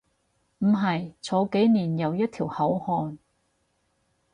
[0.57, 3.19] 唔係，坐幾年又一條好漢